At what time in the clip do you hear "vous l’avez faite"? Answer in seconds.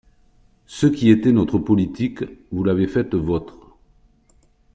2.51-3.13